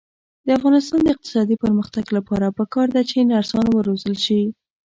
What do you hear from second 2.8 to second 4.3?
ده چې نرسان وروزل